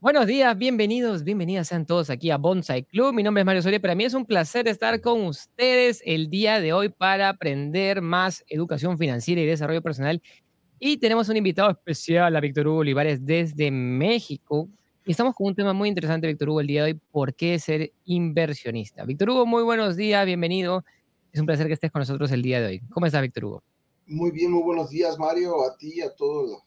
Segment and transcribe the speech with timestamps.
[0.00, 3.12] Buenos días, bienvenidos, bienvenidas sean todos aquí a Bonsai Club.
[3.12, 3.80] Mi nombre es Mario Soria.
[3.80, 8.44] Para mí es un placer estar con ustedes el día de hoy para aprender más
[8.46, 10.22] educación financiera y desarrollo personal.
[10.78, 14.68] Y tenemos un invitado especial, a Víctor Hugo Olivares, desde México.
[15.04, 17.58] Y estamos con un tema muy interesante, Víctor Hugo, el día de hoy, ¿por qué
[17.58, 19.04] ser inversionista?
[19.04, 20.84] Víctor Hugo, muy buenos días, bienvenido.
[21.32, 22.80] Es un placer que estés con nosotros el día de hoy.
[22.90, 23.62] ¿Cómo estás, Víctor Hugo?
[24.06, 26.62] Muy bien, muy buenos días, Mario, a ti, a todo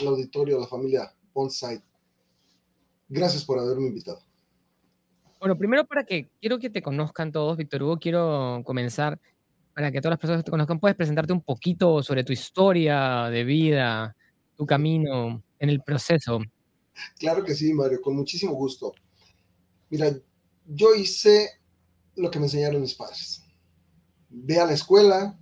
[0.00, 1.80] el auditorio, a la familia Bonsai
[3.12, 4.22] Gracias por haberme invitado.
[5.38, 9.20] Bueno, primero para que quiero que te conozcan todos, Víctor Hugo, quiero comenzar
[9.74, 10.80] para que todas las personas te conozcan.
[10.80, 14.16] ¿Puedes presentarte un poquito sobre tu historia de vida,
[14.56, 16.40] tu camino en el proceso?
[17.18, 18.94] Claro que sí, Mario, con muchísimo gusto.
[19.90, 20.10] Mira,
[20.66, 21.50] yo hice
[22.16, 23.42] lo que me enseñaron mis padres.
[24.30, 25.38] Ve a la escuela,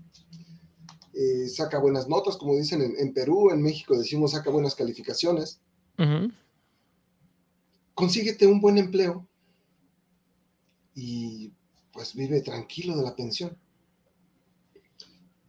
[1.14, 5.60] eh, saca buenas notas, como dicen en, Perú, en México decimos saca buenas calificaciones
[7.94, 9.26] consíguete un buen empleo
[10.94, 11.52] y
[11.92, 13.56] pues vive tranquilo de la pensión.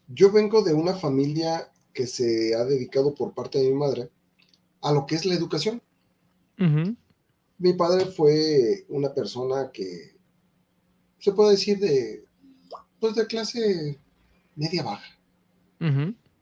[0.07, 4.09] Yo vengo de una familia que se ha dedicado por parte de mi madre
[4.81, 5.81] a lo que es la educación.
[7.57, 10.15] Mi padre fue una persona que
[11.19, 12.25] se puede decir de
[12.99, 13.99] pues de clase
[14.55, 15.17] media baja,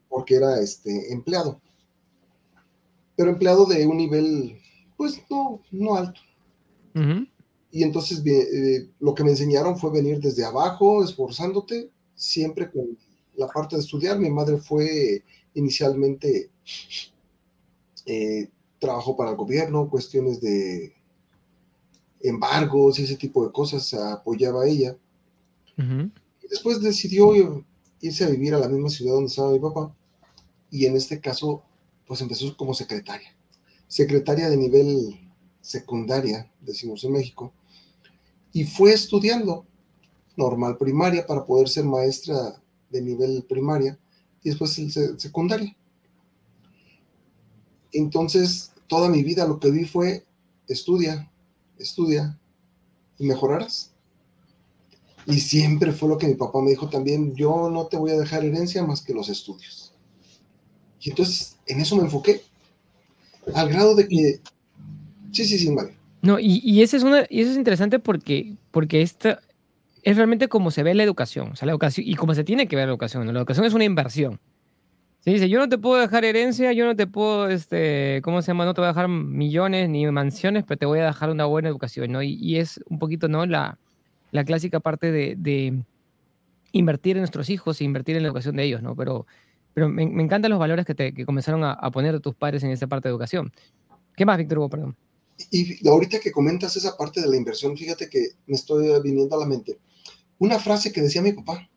[0.10, 1.62] porque era este empleado,
[3.16, 4.59] pero empleado de un nivel
[5.00, 6.20] pues no, no alto.
[7.72, 12.98] Y entonces eh, lo que me enseñaron fue venir desde abajo, esforzándote, siempre con
[13.38, 14.20] la parte de estudiar.
[14.20, 16.52] Mi madre fue inicialmente,
[18.08, 20.94] eh, trabajó para el gobierno, cuestiones de
[22.20, 24.98] embargos y ese tipo de cosas, apoyaba a ella.
[25.78, 27.64] y después decidió
[28.02, 29.96] irse a vivir a la misma ciudad donde estaba mi papá.
[30.70, 31.64] Y en este caso,
[32.06, 33.39] pues empezó como secretaria
[33.90, 35.20] secretaria de nivel
[35.60, 37.52] secundaria, decimos en México,
[38.54, 39.66] y fue estudiando
[40.38, 44.00] normal primaria para poder ser maestra de nivel primaria
[44.42, 44.80] y después
[45.18, 45.76] secundaria.
[47.92, 50.26] Entonces, toda mi vida lo que vi fue
[50.68, 51.30] estudia,
[51.78, 52.40] estudia
[53.18, 53.92] y mejorarás.
[55.26, 58.18] Y siempre fue lo que mi papá me dijo también, yo no te voy a
[58.18, 59.94] dejar herencia más que los estudios.
[61.02, 62.42] Y entonces en eso me enfoqué
[63.54, 64.40] al grado de que...
[65.32, 65.94] Sí, sí, sí, vale.
[66.22, 69.40] No, y, y, eso es una, y eso es interesante porque, porque esta
[70.04, 72.68] es realmente como se ve la educación, o sea, la educación, y como se tiene
[72.68, 74.40] que ver la educación, la educación es una inversión.
[75.22, 78.48] Se dice, yo no te puedo dejar herencia, yo no te puedo, este, ¿cómo se
[78.48, 78.66] llama?
[78.66, 81.68] No te voy a dejar millones ni mansiones, pero te voy a dejar una buena
[81.68, 82.24] educación, ¿no?
[82.24, 83.46] Y, y es un poquito, ¿no?
[83.46, 83.78] La,
[84.32, 85.84] la clásica parte de, de,
[86.72, 88.96] invertir en nuestros hijos e invertir en la educación de ellos, ¿no?
[88.96, 89.26] Pero
[89.74, 92.88] pero me, encantan los valores que, te, que comenzaron a, poner tus padres en esa
[92.88, 93.52] parte de educación.
[94.16, 94.70] ¿Qué más, Víctor Hugo?
[94.70, 94.98] Perdón.
[95.52, 99.40] Y ahorita que comentas esa parte de la inversión, fíjate que me estoy viniendo a
[99.40, 99.80] la mente
[100.40, 101.70] una frase que decía mi papá.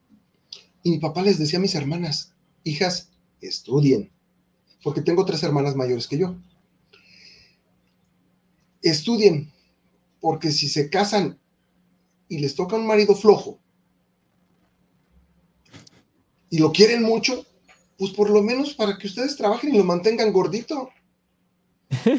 [0.83, 3.11] Y mi papá les decía a mis hermanas, hijas,
[3.41, 4.11] estudien,
[4.83, 6.37] porque tengo tres hermanas mayores que yo.
[8.81, 9.53] Estudien,
[10.21, 11.39] porque si se casan
[12.29, 13.61] y les toca un marido flojo
[16.51, 17.47] y lo quieren mucho,
[18.03, 20.91] pues por lo menos para que ustedes trabajen y lo mantengan gordito.
[21.89, 22.17] Está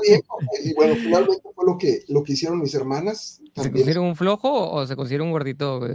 [0.00, 0.22] bien,
[0.64, 3.42] y bueno, finalmente fue lo que, lo que hicieron mis hermanas.
[3.54, 5.80] ¿Se consiguieron un flojo o se consiguieron un gordito?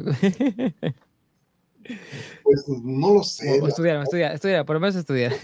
[2.43, 3.59] Pues no lo sé.
[3.59, 5.39] O estudiaron, estudiaron, estudiaron, por lo menos estudiaron.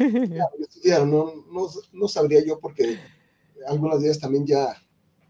[0.60, 3.00] Estudiaron, no, no, no sabría yo porque
[3.68, 4.80] algunas de ellas también ya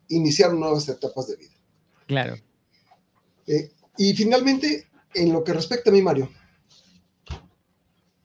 [0.09, 1.53] iniciaron nuevas etapas de vida.
[2.07, 2.35] Claro.
[3.47, 6.29] Eh, y finalmente, en lo que respecta a mí, Mario,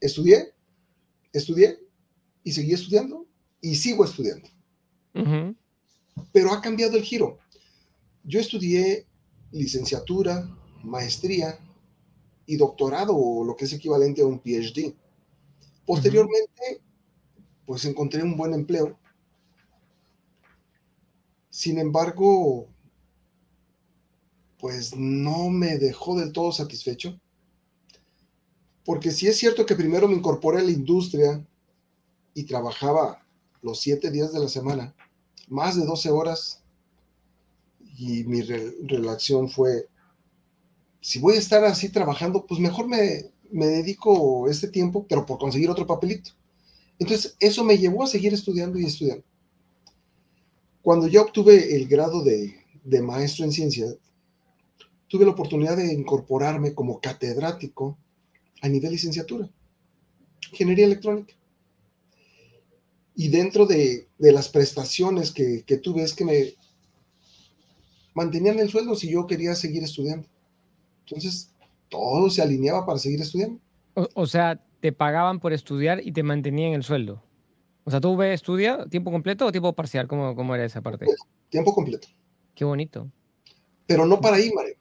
[0.00, 0.54] estudié,
[1.32, 1.78] estudié
[2.42, 3.26] y seguí estudiando
[3.60, 4.48] y sigo estudiando.
[6.32, 7.38] Pero ha cambiado el giro.
[8.24, 9.06] Yo estudié
[9.52, 10.48] licenciatura,
[10.82, 11.58] maestría
[12.46, 14.94] y doctorado o lo que es equivalente a un PhD.
[15.86, 16.80] Posteriormente,
[17.66, 18.98] pues encontré un buen empleo.
[21.48, 22.68] Sin embargo,
[24.58, 27.18] pues no me dejó del todo satisfecho
[28.90, 31.46] porque si es cierto que primero me incorporé a la industria
[32.34, 33.24] y trabajaba
[33.62, 34.96] los siete días de la semana,
[35.46, 36.64] más de 12 horas,
[37.96, 39.86] y mi relación fue,
[41.00, 45.70] si voy a estar así trabajando, pues mejor me, dedico este tiempo, pero por conseguir
[45.70, 46.32] otro papelito.
[46.98, 49.22] Entonces, eso me llevó a seguir estudiando y estudiando.
[50.82, 53.86] Cuando ya obtuve el grado de, de maestro en ciencia,
[55.06, 57.96] tuve la oportunidad de incorporarme como catedrático
[58.60, 59.48] a nivel licenciatura,
[60.50, 61.34] ingeniería electrónica.
[63.14, 66.54] Y dentro de, las prestaciones que, que tuve es que me
[68.14, 70.26] mantenían el sueldo si yo quería seguir estudiando.
[71.06, 71.50] Entonces,
[71.88, 73.60] todo se alineaba para seguir estudiando.
[73.94, 77.22] O, sea, te pagaban por estudiar y te mantenían el sueldo.
[77.84, 80.06] O sea, ¿tú estudia tiempo completo o tiempo parcial?
[80.06, 81.06] ¿Cómo, cómo era esa parte?
[81.48, 82.08] Tiempo completo.
[82.54, 83.10] Qué bonito.
[83.86, 84.74] Pero no para ahí, Mario.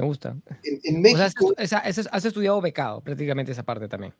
[0.00, 0.36] Me gusta.
[0.84, 1.54] En, México.
[1.56, 4.12] O sea, has, estudiado becado prácticamente esa parte también.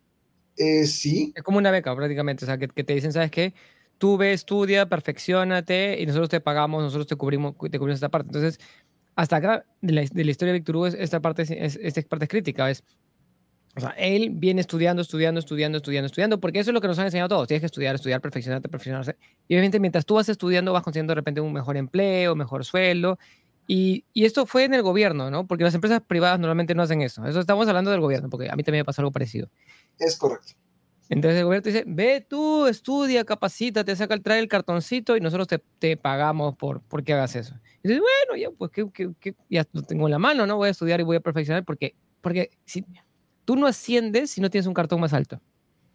[0.57, 1.33] Eh, sí.
[1.37, 2.45] Es como una beca prácticamente.
[2.45, 3.55] O sea, que, te dicen, ¿sabes qué?
[3.99, 8.29] Tú ve, estudia, perfeccionate y nosotros te pagamos, nosotros te cubrimos, te cubrimos esta parte.
[8.29, 8.59] Entonces,
[9.15, 12.71] hasta acá de la, historia de Víctor Hugo, esta parte es, esta parte es crítica.
[12.71, 12.85] Es,
[13.77, 16.99] o sea, él viene estudiando, estudiando, estudiando, estudiando, estudiando, porque eso es lo que nos
[16.99, 17.47] han enseñado todos.
[17.47, 19.17] Tienes que estudiar, estudiar, perfeccionarte, perfeccionarse.
[19.49, 23.19] Y obviamente mientras tú vas estudiando vas consiguiendo de repente un mejor empleo, mejor sueldo.
[23.67, 25.47] Y, y, esto fue en el gobierno, ¿no?
[25.47, 27.27] Porque las empresas privadas normalmente no hacen eso.
[27.27, 29.49] Eso estamos hablando del gobierno, porque a mí también me pasó algo parecido.
[29.99, 30.53] Es correcto.
[31.09, 35.21] Entonces el gobierno te dice, ve tú, estudia, capacítate, saca el, trae el cartoncito y
[35.21, 37.55] nosotros te, te pagamos por, por que hagas eso.
[37.83, 40.57] Y dices, bueno, ya, pues que, que, ya lo tengo en la mano, ¿no?
[40.57, 42.85] Voy a estudiar y voy a perfeccionar porque, porque si,
[43.45, 45.41] tú no asciendes si no tienes un cartón más alto,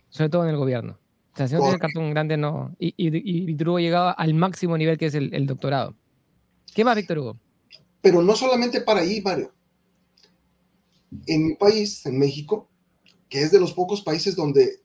[0.10, 0.98] sobre todo en el gobierno.
[1.34, 2.74] O sea, si no tienes el cartón grande, no.
[2.80, 5.96] Y, y, y Víctor Hugo llegaba al máximo nivel que es el, el doctorado.
[6.74, 7.38] ¿Qué más, Víctor Hugo?
[8.02, 9.54] Pero no solamente para ahí, Mario.
[11.28, 12.70] En mi país, en México,
[13.30, 14.82] que es de los pocos países donde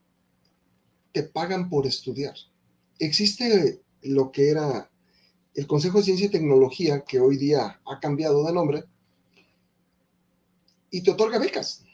[1.13, 2.35] te pagan por estudiar.
[2.99, 4.91] Existe lo que era
[5.55, 8.85] el Consejo de Ciencia y Tecnología, que hoy día ha cambiado de nombre,
[10.91, 11.87] y te otorga becas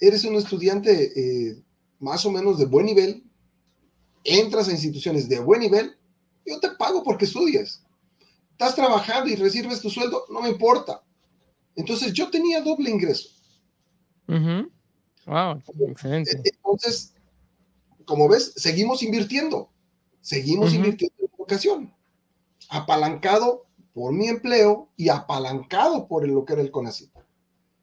[0.00, 1.62] eres un estudiante eh,
[1.98, 3.24] más o menos de buen nivel,
[4.24, 5.96] entras a instituciones de buen nivel,
[6.44, 7.82] yo te pago porque estudias.
[8.56, 11.02] Estás trabajando y recibes tu sueldo, no me importa.
[11.74, 13.28] Entonces yo tenía doble ingreso.
[14.26, 16.30] Wow, excelente.
[16.38, 17.12] E-, entonces,
[18.06, 19.68] como ves, seguimos invirtiendo.
[20.22, 21.94] Seguimos invirtiendo en educación.
[22.70, 27.10] Apalancado por mi empleo y apalancado por lo que era el CONACYT.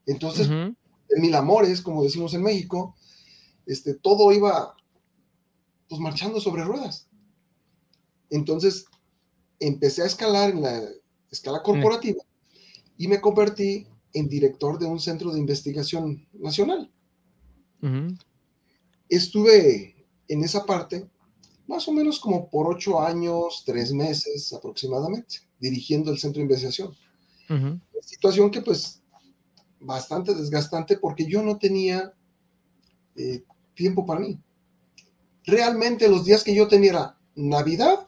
[0.08, 0.76] Entonces, en
[1.22, 2.96] mil amores, como decimos en México,
[3.68, 4.76] este, todo iba
[5.88, 7.08] pues marchando sobre ruedas.
[8.32, 8.88] Entonces
[9.60, 10.82] empecé a escalar en la
[11.32, 12.24] escala corporativa
[12.98, 16.90] y me convertí en director de un centro de investigación nacional.
[19.10, 21.08] Estuve en esa parte
[21.68, 26.96] más o menos como por ocho años, tres meses aproximadamente, dirigiendo el centro de investigación.
[28.02, 29.02] Situación que pues
[29.80, 32.14] bastante desgastante porque yo no tenía
[33.16, 33.44] eh,
[33.76, 34.40] tiempo para mí.
[35.46, 38.06] Realmente los días que yo tenía era Navidad,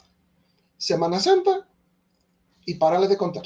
[0.86, 1.68] Semana Santa
[2.64, 3.46] y parale de contar.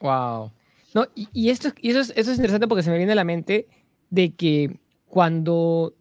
[0.00, 0.50] Wow.
[0.92, 3.22] No, y, esto, y eso, es, eso es interesante porque se me viene a la
[3.22, 3.68] mente
[4.10, 5.94] de que cuando, o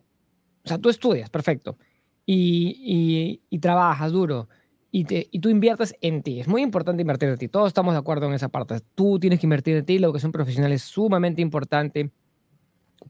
[0.65, 1.77] sea, tú estudias, perfecto,
[2.25, 4.49] y, y trabajas duro,
[4.89, 6.39] y, te, y tú inviertes en ti.
[6.39, 7.47] Es muy importante invertir en ti.
[7.47, 8.79] Todos estamos de acuerdo en esa parte.
[8.95, 9.99] Tú tienes que invertir en ti.
[9.99, 12.11] La educación profesional es sumamente importante.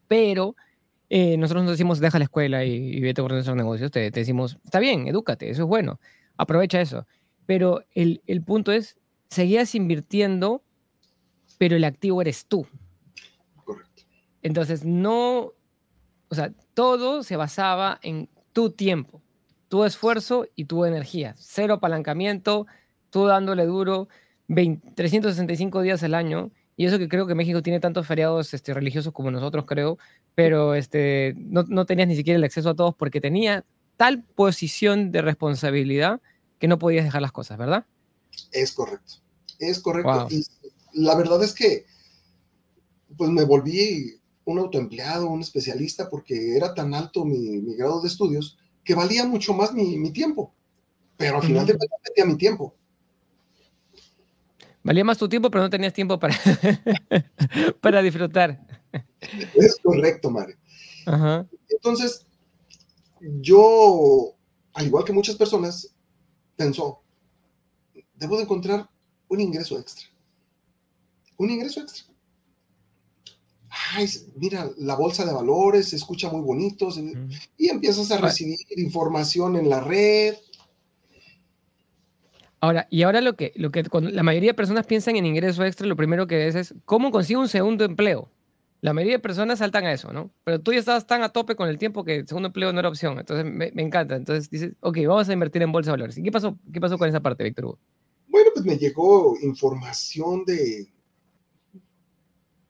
[0.07, 0.55] Pero
[1.09, 3.91] eh, nosotros nos decimos, deja la escuela y, vete a nuestros negocios.
[3.91, 5.99] Te, te, decimos, está bien, edúcate, eso es bueno.
[6.37, 7.05] Aprovecha eso.
[7.45, 8.97] Pero el, el punto es,
[9.29, 10.63] seguías invirtiendo,
[11.57, 12.67] pero el activo eres tú.
[13.63, 14.03] Correcto.
[14.41, 15.51] Entonces, no,
[16.29, 19.23] o sea, todo se basaba en tu tiempo
[19.73, 21.33] tu esfuerzo y tu energía.
[21.35, 22.67] Cero apalancamiento,
[23.09, 24.07] tú dándole duro
[24.47, 26.51] 365 días al año.
[26.77, 29.97] Y eso que creo que México tiene tantos feriados este, religiosos como nosotros, creo,
[30.35, 33.65] pero este, no, no tenías ni siquiera el acceso a todos porque tenía
[33.97, 36.21] tal posición de responsabilidad
[36.59, 37.85] que no podías dejar las cosas, ¿verdad?
[38.51, 39.15] Es correcto,
[39.59, 40.27] es correcto.
[40.29, 40.45] Y
[40.93, 41.85] la verdad es que,
[43.17, 48.07] pues me volví un autoempleado, un especialista, porque era tan alto mi, mi grado de
[48.07, 50.53] estudios que valía mucho más mi, tiempo.
[51.17, 52.75] Pero al final de cuentas mi tiempo.
[54.83, 56.35] Valía más tu tiempo, pero no tenías tiempo para,
[57.81, 58.59] para disfrutar.
[59.55, 60.57] Es correcto, Mario.
[61.69, 62.25] Entonces,
[63.41, 64.35] yo,
[64.73, 65.95] al igual que muchas personas,
[66.55, 67.01] pensó,
[68.15, 68.89] debo de encontrar
[69.27, 70.07] un ingreso extra.
[71.37, 72.13] Un ingreso extra
[73.95, 76.89] ay, mira, la bolsa de valores se escucha muy bonito,
[77.57, 80.35] y empiezas a recibir información en la red.
[82.59, 85.65] Ahora, y ahora lo que, lo que cuando la mayoría de personas piensan en ingreso
[85.65, 88.29] extra, lo primero que es es cómo consigo un segundo empleo.
[88.83, 90.33] La mayoría de personas saltan a eso, ¿no?
[90.43, 92.79] Pero tú ya estabas tan a tope con el tiempo que el segundo empleo no
[92.81, 93.17] era opción.
[93.17, 94.17] Entonces me, me encanta.
[94.17, 96.17] Entonces dices, ok, vamos a invertir en bolsa de valores.
[96.17, 97.79] ¿Y qué pasó, qué pasó con esa parte, Víctor Hugo?
[98.27, 100.91] Bueno, pues me llegó información de,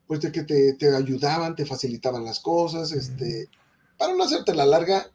[0.05, 3.49] pues de que te, ayudaban, te facilitaban las cosas, este,
[3.97, 5.09] para no hacerte la larga,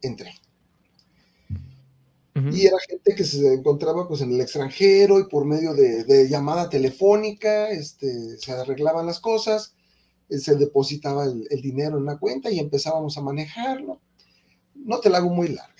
[0.00, 0.32] entré.
[2.50, 6.68] Y era gente que se encontraba pues en el extranjero y por medio de, llamada
[6.70, 9.73] telefónica este, se arreglaban las cosas,
[10.28, 14.00] se depositaba el, dinero en una cuenta y empezábamos a manejarlo.
[14.74, 15.74] No te la hago muy larga.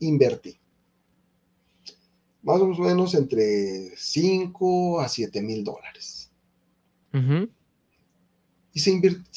[0.00, 0.58] Invertí.
[2.42, 6.30] Más o menos entre 5 a 7 mil dólares.
[8.74, 8.90] Y se,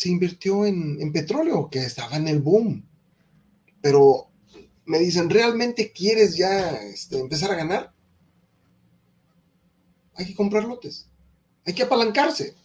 [0.05, 2.83] invirtió en, en petróleo, que estaba en el boom.
[3.81, 4.29] Pero
[4.85, 7.93] me dicen, ¿realmente quieres ya este, empezar a ganar?
[10.15, 11.07] Hay que comprar lotes,
[11.65, 12.55] hay que apalancarse.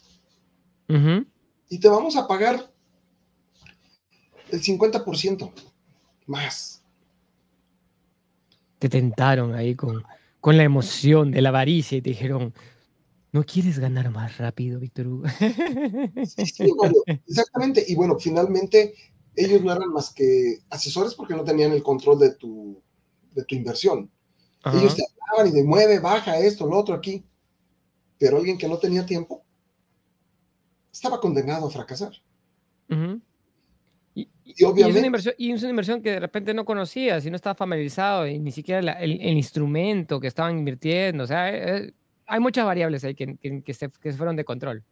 [1.68, 2.70] Y te vamos a pagar
[4.50, 5.52] el 50%
[6.26, 6.82] más.
[8.78, 10.02] Te tentaron ahí con,
[10.40, 12.54] con la emoción de la avaricia y te dijeron,
[13.32, 15.28] ¿no quieres ganar más rápido, Víctor Hugo?
[16.26, 16.72] Sí, sí,
[17.26, 17.84] exactamente.
[17.86, 18.94] Y bueno, finalmente
[19.36, 22.82] ellos no eran más que asesores porque no tenían el control de tu,
[23.32, 24.10] de tu inversión.
[24.64, 27.24] Ellos te hablaban y de mueve, baja esto, lo otro aquí.
[28.18, 29.44] Pero alguien que no tenía tiempo
[30.92, 32.12] estaba condenado a fracasar.
[34.14, 37.30] y, obviamente, es una inversión, y, es una inversión, que de repente no conocías y
[37.30, 41.24] no estaba familiarizado y ni siquiera el, instrumento que estaban invirtiendo.
[41.24, 41.92] O sea, eh, eh,
[42.26, 44.84] hay muchas variables ahí que, que, se, que fueron de control.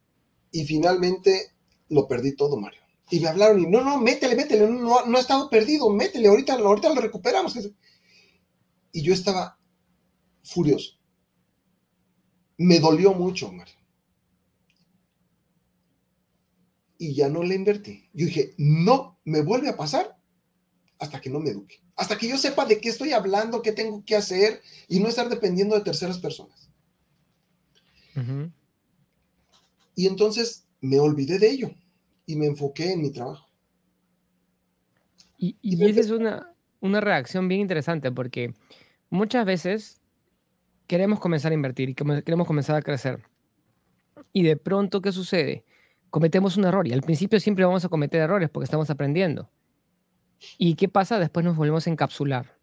[0.51, 1.51] Y finalmente
[1.89, 5.21] lo perdí todo, Mario y me hablaron y no, no, métele, métele, no, no ha
[5.21, 7.57] estado perdido, métele, ahorita, ahorita lo recuperamos.
[8.91, 9.57] Y yo estaba
[10.43, 10.93] furioso.
[12.57, 13.73] Me dolió mucho, Mario.
[16.99, 18.09] Y ya no le invertí.
[18.13, 20.19] Yo dije, no me vuelve a pasar
[20.99, 21.81] hasta que no me eduque.
[21.95, 25.29] Hasta que yo sepa de qué estoy hablando, qué tengo que hacer y no estar
[25.29, 26.69] dependiendo de terceras personas.
[29.95, 31.71] Y entonces me olvidé de ello
[32.25, 33.49] y me enfoqué en mi trabajo.
[35.37, 38.53] Y, y esa es una, una reacción bien interesante porque
[39.09, 40.01] muchas veces
[40.85, 43.23] queremos comenzar a invertir y queremos comenzar a crecer.
[44.33, 45.63] Y de pronto, ¿qué sucede?
[46.09, 49.49] Cometemos un error y al principio siempre vamos a cometer errores porque estamos aprendiendo.
[50.57, 51.19] ¿Y qué pasa?
[51.19, 52.57] Después nos volvemos a encapsular.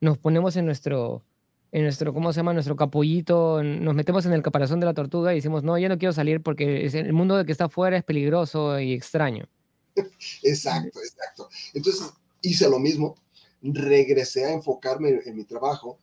[0.00, 1.24] Nos ponemos en nuestro,
[1.70, 2.52] en nuestro, ¿cómo se llama?
[2.52, 5.98] Nuestro capullito, nos metemos en el caparazón de la tortuga y decimos, no, ya no
[5.98, 9.48] quiero salir porque el mundo que está afuera es peligroso y extraño.
[10.42, 11.48] Exacto, exacto.
[11.74, 13.14] Entonces hice lo mismo,
[13.62, 15.98] regresé a enfocarme en mi trabajo.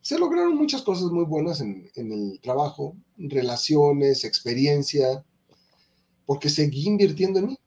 [0.00, 5.24] Se lograron muchas cosas muy buenas en, en el trabajo, relaciones, experiencia,
[6.26, 7.58] porque seguí invirtiendo en mí.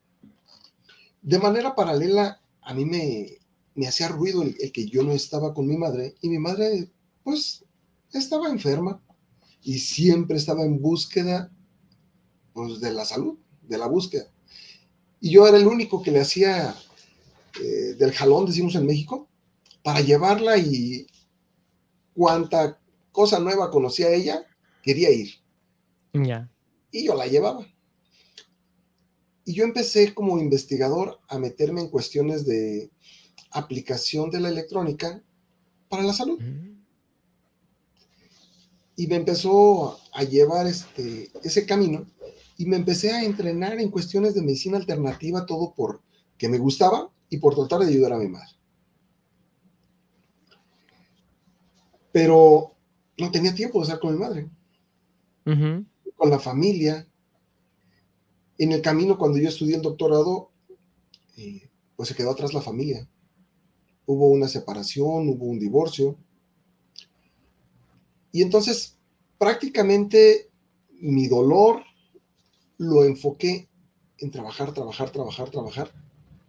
[1.22, 3.40] De manera paralela, a mí me,
[3.76, 6.92] me hacía ruido el, que yo no estaba con mi madre y mi madre
[7.24, 7.64] pues
[8.14, 9.02] estaba enferma
[9.64, 11.52] y siempre estaba en búsqueda
[12.54, 14.30] pues de la salud, de la búsqueda.
[15.22, 16.76] Y yo era el único que le hacía
[17.62, 19.28] eh, del jalón, decimos en México,
[19.84, 21.08] para llevarla y
[22.14, 22.80] cuanta
[23.12, 24.46] cosa nueva conocía ella,
[24.84, 25.30] quería ir.
[26.14, 26.50] Ya.
[26.92, 27.66] Y yo la llevaba.
[29.46, 32.92] Y yo empecé como investigador a meterme en cuestiones de
[33.52, 35.24] aplicación de la electrónica
[35.90, 36.40] para la salud.
[38.96, 42.06] Y me empezó a llevar este, ese camino
[42.58, 46.02] y me empecé a entrenar en cuestiones de medicina alternativa, todo por
[46.38, 48.50] que me gustaba y por tratar de ayudar a mi madre.
[52.12, 52.76] Pero
[53.18, 54.50] no tenía tiempo de estar con mi madre,
[56.18, 57.08] con la familia.
[58.60, 60.52] En el camino, cuando yo estudié el doctorado,
[61.38, 63.10] eh, pues se quedó atrás la familia
[64.10, 66.18] hubo una separación, hubo un divorcio.
[68.32, 68.98] Y entonces
[69.38, 70.50] prácticamente
[71.00, 71.84] mi dolor
[72.80, 73.70] lo enfoqué
[74.18, 75.92] en trabajar, trabajar, trabajar, trabajar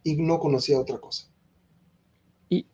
[0.03, 1.29] y no conocía otra cosa.
[2.49, 2.65] Y,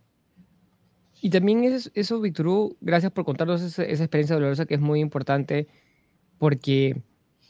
[1.22, 5.02] y también eso, eso Víctor, gracias por contarnos esa, esa, experiencia dolorosa que es muy
[5.02, 5.68] importante
[6.38, 7.04] porque,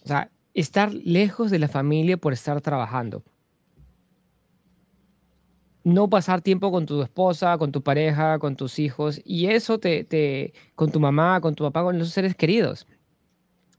[0.04, 3.24] o sea, estar lejos de la familia por estar trabajando
[5.88, 10.04] no pasar tiempo con tu esposa, con tu pareja, con tus hijos, y eso te,
[10.04, 12.86] te, con tu mamá, con tu papá, con los seres queridos.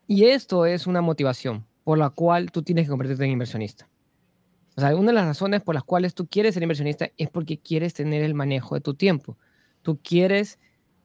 [0.06, 3.90] Y esto es una motivación por la cual tú tienes que convertirte en inversionista.
[4.75, 7.58] O sea, una de las razones por las cuales tú quieres ser inversionista es porque
[7.58, 9.37] quieres tener el manejo de tu tiempo.
[9.82, 10.58] Tú quieres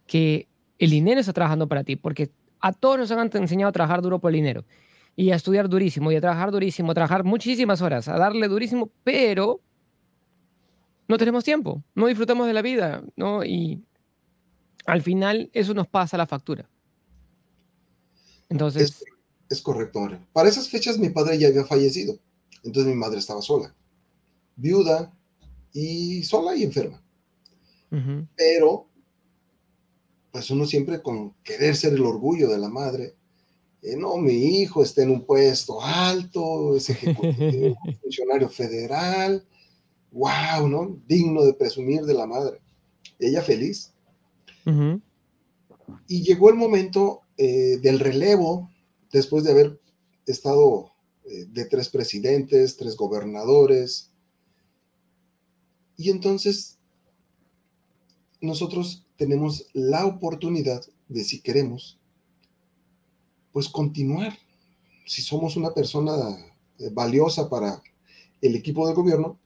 [0.08, 0.48] que
[0.80, 4.20] el dinero esté trabajando para ti, porque a todos nos han enseñado a trabajar duro
[4.20, 4.64] por el dinero
[5.16, 8.90] y a estudiar durísimo y a trabajar durísimo, a trabajar muchísimas horas, a darle durísimo,
[9.04, 9.62] pero
[11.08, 13.44] no tenemos tiempo, no disfrutamos de la vida, ¿no?
[13.44, 13.84] Y
[14.86, 16.70] al final eso nos pasa la factura.
[18.50, 19.04] Entonces...
[19.50, 20.20] Es, correcto, Mario.
[20.34, 22.18] Para esas fechas mi padre ya había fallecido,
[22.64, 23.76] entonces mi madre estaba sola,
[24.56, 25.14] viuda
[25.72, 27.02] y sola y enferma.
[28.36, 28.88] Pero
[30.32, 33.16] pues uno siempre con querer ser el orgullo de la madre,
[33.84, 39.46] eh, no, mi hijo está en un puesto alto, es ejecutivo, funcionario federal,
[40.12, 40.98] wow, ¿no?
[41.06, 42.62] Digno de presumir de la madre.
[43.20, 43.92] Ella feliz.
[46.08, 48.72] Y llegó el momento eh, del relevo,
[49.12, 49.82] después de haber
[50.26, 50.94] estado
[51.26, 54.12] eh, de tres presidentes, tres gobernadores.
[55.98, 56.78] Y entonces
[58.40, 62.00] nosotros tenemos la oportunidad de, si queremos,
[63.54, 64.38] pues continuar.
[65.06, 66.14] Si somos una persona
[66.80, 67.82] eh, valiosa para
[68.42, 69.38] el equipo de gobierno,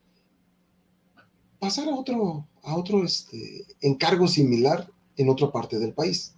[1.59, 6.33] pasar a otro, a otro este, encargo similar en otra parte del país.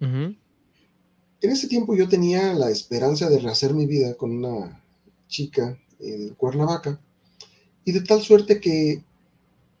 [0.00, 0.38] En
[1.50, 4.82] ese tiempo yo tenía la esperanza de rehacer mi vida con una
[5.28, 6.98] chica en Cuernavaca
[7.84, 9.04] y de tal suerte que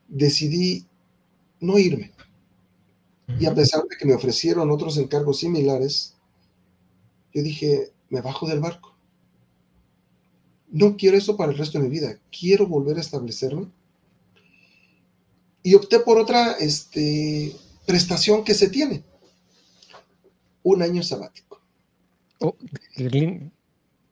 [0.08, 0.86] decidí
[1.60, 2.12] no irme.
[3.38, 6.16] Y a pesar de que me ofrecieron otros encargos similares,
[7.32, 8.96] yo dije, me bajo del barco.
[10.68, 12.18] No quiero eso para el resto de mi vida.
[12.30, 13.66] Quiero volver a establecerme.
[15.62, 17.54] Y opté por otra este,
[17.86, 19.02] prestación que se tiene.
[20.62, 21.60] Un año sabático.
[22.40, 22.56] Oh,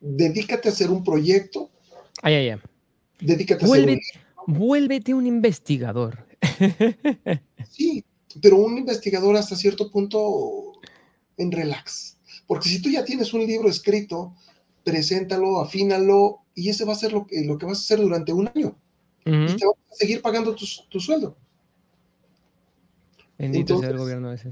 [0.01, 1.69] Dedícate a hacer un proyecto.
[2.21, 2.59] Ay, ay, ay.
[3.19, 3.99] Dedícate a hacer un...
[4.47, 6.25] Vuélvete un investigador.
[7.69, 8.03] sí,
[8.41, 10.73] pero un investigador hasta cierto punto
[11.37, 12.17] en relax.
[12.49, 14.33] Porque si tú ya tienes un libro escrito,
[14.83, 18.33] preséntalo, afínalo, y ese va a ser lo que, lo que vas a hacer durante
[18.33, 18.75] un año.
[19.23, 21.37] Y te vas a seguir pagando tu, sueldo.
[23.37, 24.51] Bendito sea el gobierno ese.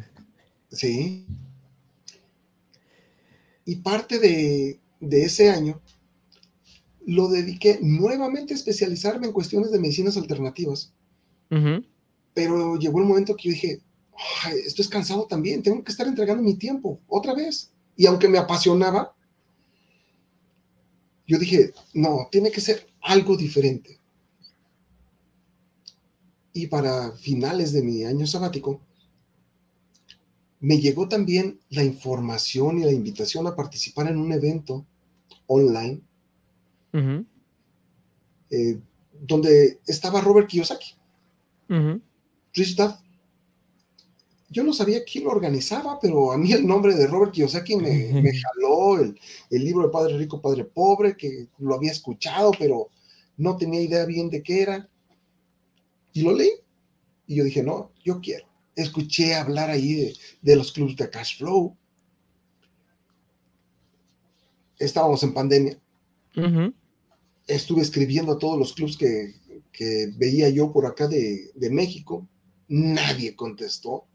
[0.71, 1.25] Sí.
[3.65, 5.81] Y parte de, ese año
[7.03, 10.93] lo dediqué nuevamente a especializarme en cuestiones de medicinas alternativas.
[12.35, 13.81] Pero llegó el momento que yo dije,
[14.63, 17.71] esto es cansado también, tengo que estar entregando mi tiempo otra vez.
[17.97, 19.13] Y aunque me apasionaba,
[21.25, 23.99] yo dije, no, tiene que ser algo diferente.
[26.53, 28.81] Y para finales de mi año sabático,
[30.59, 34.85] me llegó también la información y la invitación a participar en un evento
[35.45, 36.01] online
[38.49, 38.79] eh,
[39.21, 40.95] donde estaba Robert Kiyosaki
[44.49, 48.31] yo no sabía quién lo organizaba, pero a mí el nombre de Robert Kiyosaki me,
[48.41, 49.15] jaló el,
[49.49, 52.89] libro de Padre Rico, Padre Pobre, que lo había escuchado, pero
[53.35, 54.89] no tenía idea bien de qué era.
[56.13, 56.51] Y lo leí.
[57.27, 58.47] Y yo dije, no, yo quiero.
[58.75, 61.75] Escuché hablar ahí de, los clubes de cash flow.
[64.79, 65.79] Estábamos en pandemia.
[67.47, 69.33] Estuve escribiendo a todos los clubes que,
[70.15, 72.27] veía yo por acá de, de México
[72.67, 74.05] Nadie contestó.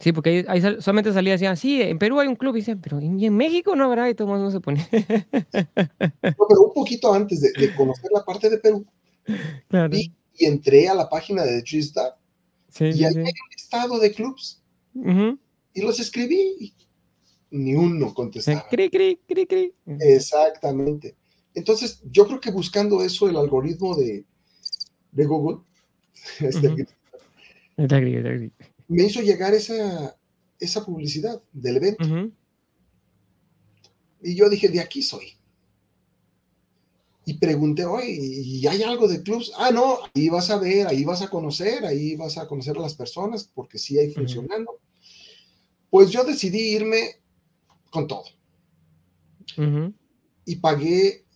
[0.00, 2.98] Sí, porque ahí, solamente salía decían, sí, en Perú hay un club, y decían, pero
[2.98, 4.80] en México no habrá, y todo no se pone.
[4.92, 8.86] no, pero un poquito antes de, conocer la parte de Perú,
[9.68, 9.94] claro.
[9.94, 12.16] y, entré a la página de Tristar,
[12.70, 14.62] sí, y ahí hay un listado de clubs,
[14.94, 16.74] y los escribí, y
[17.50, 18.66] ni uno contestaba.
[18.70, 19.74] Cri, cri, cri, cri.
[19.84, 21.14] Exactamente.
[21.52, 24.24] Entonces, yo creo que buscando eso, el algoritmo de,
[25.12, 25.58] de Google,
[26.40, 26.86] este,
[28.90, 30.18] me hizo llegar esa,
[30.58, 32.04] esa publicidad del evento.
[34.20, 35.38] Y yo dije, de aquí soy.
[37.24, 39.52] Y pregunté, oye, ¿y hay algo de clubs?
[39.56, 42.80] Ah, no, ahí vas a ver, ahí vas a conocer, ahí vas a conocer a
[42.80, 44.80] las personas, porque sí hay funcionando.
[45.88, 47.20] Pues yo decidí irme
[47.90, 48.24] con todo.
[50.44, 51.26] Y pagué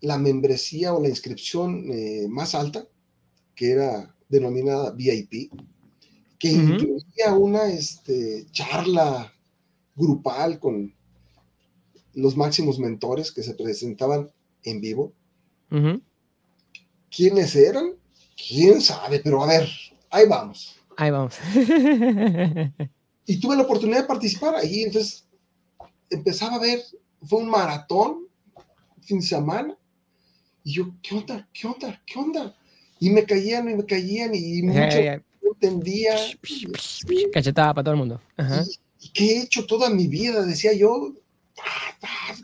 [0.00, 2.88] la membresía o la inscripción eh, más alta,
[3.54, 5.52] que era denominada VIP
[6.44, 9.32] que incluía una este, charla
[9.96, 10.94] grupal con
[12.12, 14.30] los máximos mentores que se presentaban
[14.62, 15.14] en vivo.
[17.10, 17.94] ¿Quiénes eran?
[18.36, 19.20] ¿Quién sabe?
[19.20, 19.66] Pero a ver,
[20.10, 20.76] ahí vamos.
[20.98, 21.38] Ahí vamos.
[23.24, 25.26] y tuve la oportunidad de participar ahí, entonces
[26.10, 26.82] empezaba a ver,
[27.22, 28.26] fue un maratón,
[29.00, 29.78] fin de semana,
[30.62, 31.48] y yo, ¿qué onda?
[31.54, 32.02] ¿Qué onda?
[32.04, 32.54] ¿Qué onda?
[33.00, 36.16] Y me caían y me caían y mucho, entendía.
[37.32, 38.20] Cachetada para todo el mundo.
[39.00, 40.44] ¿Y, qué he hecho toda mi vida?
[40.44, 41.14] Decía yo,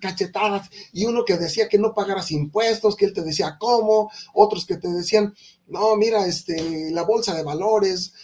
[0.01, 0.70] cachetadas.
[0.92, 4.77] Y uno que decía que no pagaras impuestos, que él te decía cómo, otros que
[4.77, 5.35] te decían,
[5.66, 8.14] no, mira, este, la bolsa de valores,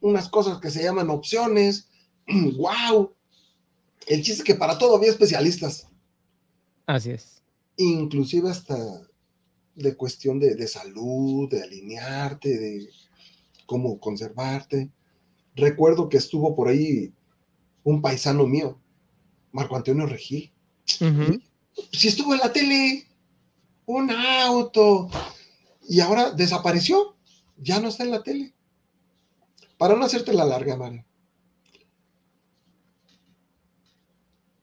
[0.00, 1.88] unas cosas que se llaman opciones.
[2.26, 3.12] ¡Wow!
[4.06, 5.86] El chiste es que para todo había especialistas.
[6.86, 7.42] Así es.
[7.76, 8.76] Inclusive hasta
[9.74, 12.88] de cuestión de, de salud, de alinearte, de
[13.68, 14.90] cómo conservarte.
[15.54, 17.12] Recuerdo que estuvo por ahí
[17.84, 18.80] un paisano mío,
[19.52, 20.50] Marco Antonio Regil.
[21.92, 23.06] Si estuvo en la tele,
[23.84, 25.10] un auto,
[25.86, 27.14] y ahora desapareció,
[27.58, 28.54] ya no está en la tele.
[29.76, 31.04] Para no hacerte la larga, Mario.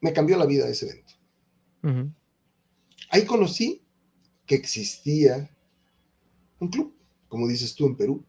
[0.01, 1.13] Me cambió la vida ese evento.
[3.11, 3.83] Ahí conocí
[4.47, 5.55] que existía
[6.59, 6.95] un club,
[7.27, 8.25] como dices tú, en Perú.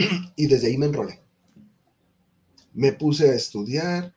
[0.36, 1.20] Y desde ahí me enrolé.
[2.72, 4.14] Me puse a estudiar.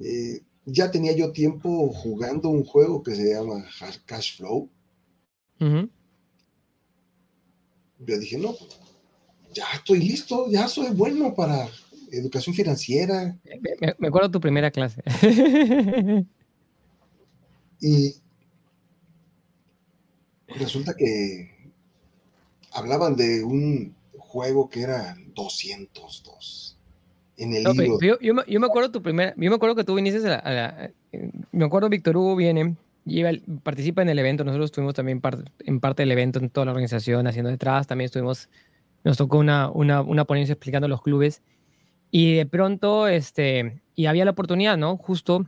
[0.00, 3.66] Eh, ya tenía yo tiempo jugando un juego que se llama
[4.06, 4.70] Cash Flow.
[5.58, 5.88] Yo
[8.18, 8.56] dije, no,
[9.54, 11.68] ya estoy listo, ya soy bueno para
[12.10, 13.38] educación financiera.
[13.80, 15.04] Me, me acuerdo tu primera clase.
[17.80, 18.16] y
[20.48, 21.51] resulta que
[22.74, 26.78] hablaban de un juego que era 202
[27.36, 27.98] en el libro.
[28.00, 31.30] Yo, yo, me acuerdo tu primera, yo me acuerdo que tú viniste a la, eh,
[31.50, 33.22] me acuerdo Víctor Hugo viene y
[33.62, 35.20] participa en el evento, nosotros estuvimos también
[35.60, 38.48] en parte del evento, en toda la organización, haciendo detrás, también estuvimos,
[39.02, 41.42] nos tocó una, una, una ponencia explicando los clubes
[42.10, 44.96] y de pronto, este, y había la oportunidad, ¿no?
[44.98, 45.46] Justo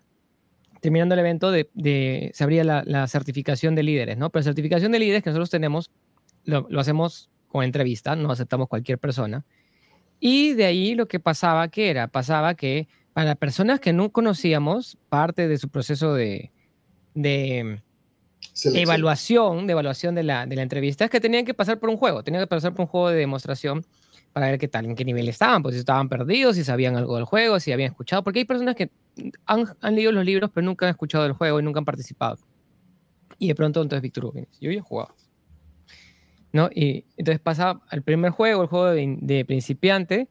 [0.81, 4.31] terminando el evento, de, de se abría la, la, certificación de líderes, ¿no?
[4.31, 5.91] Pero certificación de líderes que nosotros tenemos,
[6.45, 9.45] lo, lo hacemos con entrevista, no aceptamos cualquier persona.
[10.21, 12.09] Y de ahí lo que pasaba, que era?
[12.09, 16.51] Pasaba que para personas que no conocíamos, parte de su proceso de,
[17.15, 17.81] de
[18.65, 21.97] evaluación, de evaluación de la, de la entrevista, es que tenían que pasar por un
[21.97, 23.85] juego, tenían que pasar por un juego de demostración
[24.33, 27.15] para ver qué tal, en qué nivel estaban, pues si estaban perdidos, si sabían algo
[27.15, 28.91] del juego, si habían escuchado, porque hay personas que
[29.47, 32.39] han, han leído los libros, pero nunca han escuchado del juego y nunca han participado.
[33.39, 35.15] Y de pronto entonces Víctor Hugo, yo ya he jugado.
[36.55, 36.71] ¿No?
[36.73, 40.29] Y entonces pasa al primer juego, el juego de, principiante,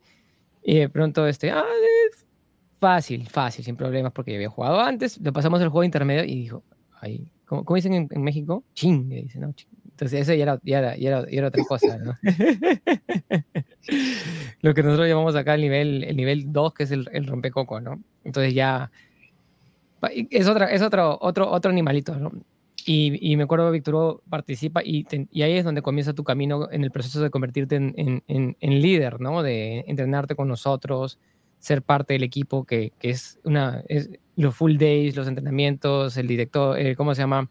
[0.64, 1.66] y de pronto este, ah,
[2.80, 6.36] fácil, fácil, sin problemas, porque ya había jugado antes, le pasamos al juego intermedio y
[6.36, 6.64] dijo,
[7.02, 8.64] ahí, ¿cómo, dicen en, México?
[8.74, 9.54] Ching, dice, ¿no?
[9.92, 12.16] Entonces ese ya era, ya era, ya era, ya era otra cosa, ¿no?
[14.62, 17.82] lo que nosotros llamamos acá el nivel, el nivel 2, que es el, el, rompecoco,
[17.82, 18.02] ¿no?
[18.24, 18.92] Entonces ya
[20.10, 22.32] es, otra, es otro, otro, otro animalito, ¿no?
[22.86, 26.24] Y, y me acuerdo que Víctor Hugo participa y, y, ahí es donde comienza tu
[26.24, 29.42] camino en el proceso de convertirte en, en, en, líder, ¿no?
[29.42, 31.20] De entrenarte con nosotros,
[31.60, 36.28] ser parte del equipo, que, que es una, es los full days, los entrenamientos, el
[36.28, 37.50] director, eh, ¿cómo se llama?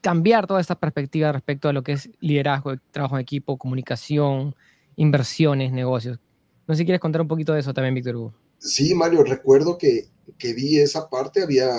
[0.00, 4.56] Cambiar toda esta perspectiva respecto a lo que es liderazgo, trabajo en equipo, comunicación,
[4.96, 6.18] inversiones, negocios.
[6.66, 8.34] No sé si quieres contar un poquito de eso también, Víctor Hugo.
[8.58, 10.06] Sí, Mario, recuerdo que,
[10.38, 11.70] que vi esa parte, había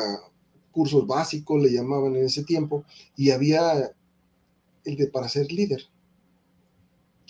[0.75, 2.83] cursos básicos, le llamaban en ese tiempo,
[3.15, 3.91] y había
[4.83, 5.81] el de para ser líder.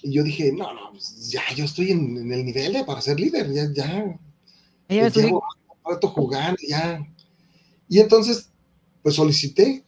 [0.02, 3.20] Y yo dije, no, no, pues ya yo estoy en, el nivel de para ser
[3.20, 4.20] líder, ya, ya.
[4.90, 5.44] ya llevo
[5.86, 7.08] rato jugando, ya.
[7.88, 8.50] Y entonces,
[9.04, 9.86] pues solicité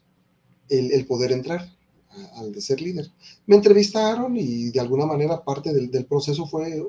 [0.70, 1.68] el, el poder entrar
[2.36, 3.12] al de ser líder.
[3.48, 6.84] Me entrevistaron y de alguna manera parte del, del proceso fue,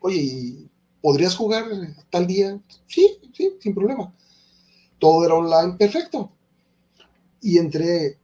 [0.00, 0.68] oye,
[1.00, 1.64] ¿podrías jugar
[2.10, 2.60] tal día?
[2.86, 4.12] Sí, sí, sin problema.
[5.00, 6.30] Todo era online, perfecto.
[7.40, 8.18] Y entré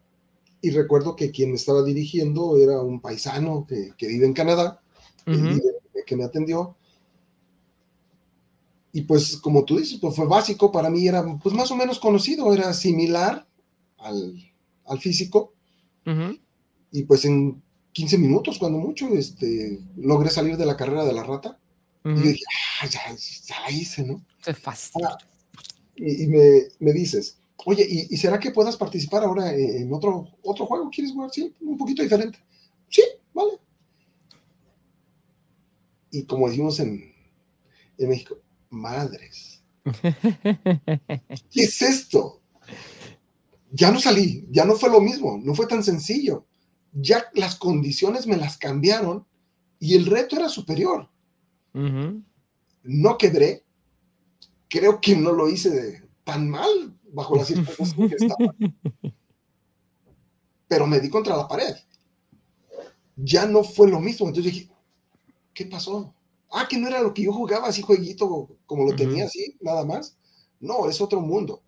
[0.61, 4.81] y recuerdo que quien me estaba dirigiendo era un paisano que, que vive en Canadá,
[5.25, 6.77] que me atendió.
[8.93, 11.99] Y pues como tú dices, pues fue básico, para mí era pues más o menos
[11.99, 13.47] conocido, era similar
[13.99, 14.35] al,
[14.87, 15.53] al físico.
[16.93, 17.63] Y pues en
[17.93, 21.59] 15 minutos, cuando mucho, este, logré salir de la carrera de la rata.
[22.05, 22.45] Y dije,
[22.81, 24.25] ah, ya, ya, la hice, ¿no?
[24.47, 25.03] Es fácil.
[25.97, 30.91] Y, me, me, dices, oye, ¿y, será que puedas participar ahora en otro, otro juego?
[30.91, 31.31] ¿Quieres jugar?
[31.33, 32.39] Sí, un poquito diferente.
[32.89, 33.53] Sí, vale.
[36.11, 37.13] Y como decimos en,
[37.99, 38.39] en México,
[38.71, 39.63] madres.
[41.51, 42.41] ¿Qué es esto?
[43.73, 46.47] Ya no salí, ya no fue lo mismo, no fue tan sencillo
[46.99, 49.27] ya las condiciones me las cambiaron
[49.79, 51.11] y el reto era superior.
[52.83, 53.65] No quebré,
[54.69, 58.55] creo que no lo hice tan mal bajo las circunstancias que estaba.
[60.69, 61.75] Pero me di contra la pared.
[63.17, 64.27] Ya no fue lo mismo.
[64.27, 64.71] Entonces dije,
[65.55, 66.15] ¿qué pasó?
[66.51, 69.85] Ah, que no era lo que yo jugaba así jueguito como lo tenía así, nada
[69.85, 70.17] más.
[70.61, 71.63] No, es otro mundo.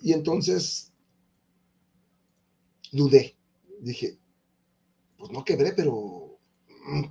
[0.00, 0.92] Y entonces
[2.92, 3.36] dudé
[3.84, 4.18] dije,
[5.18, 6.38] pues no quebré, pero
[6.86, 7.04] mm,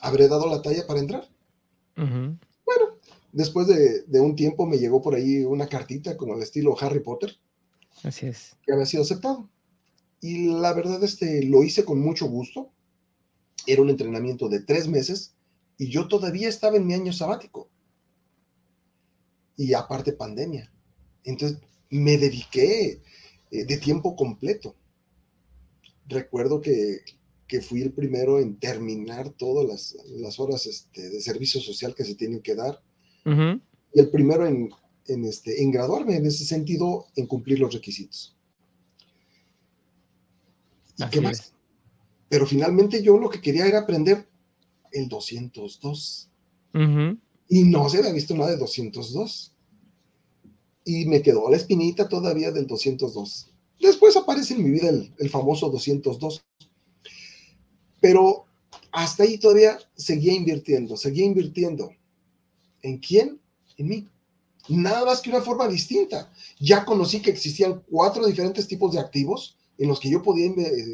[0.00, 1.28] habré dado la talla para entrar.
[1.96, 2.38] Bueno,
[3.38, 7.36] después de, un tiempo me llegó por ahí una cartita como el estilo Harry Potter.
[8.02, 8.56] Así es.
[8.66, 9.48] Que había sido aceptado.
[10.20, 12.72] Y la verdad, este, lo hice con mucho gusto.
[13.64, 15.34] Era un entrenamiento de tres meses
[15.76, 17.70] Y yo todavía estaba en mi año sabático.
[19.56, 20.72] Y aparte pandemia.
[21.22, 21.58] Entonces
[21.90, 23.00] me dediqué
[23.52, 24.74] eh, de tiempo completo.
[26.08, 27.02] Recuerdo que,
[27.62, 32.42] fui el primero en terminar todas las, horas este, de servicio social que se tienen
[32.42, 32.82] que dar.
[33.24, 34.70] Y el primero en,
[35.24, 38.36] este, en graduarme en ese sentido, en cumplir los requisitos.
[41.10, 41.52] qué más?
[42.28, 44.28] Pero finalmente yo lo que quería era aprender
[44.92, 46.30] el 202.
[47.48, 49.54] Y no se había visto nada de 202.
[50.84, 53.52] Y me quedó la espinita todavía del 202.
[53.80, 56.44] Después aparece en mi vida el, el famoso 202.
[58.00, 58.44] Pero
[58.92, 61.90] hasta ahí todavía seguía invirtiendo, seguía invirtiendo.
[62.82, 63.40] ¿En quién?
[63.76, 64.08] En mí.
[64.68, 66.30] Nada más que una forma distinta.
[66.58, 70.50] Ya conocí que existían cuatro diferentes tipos de activos en los que yo podía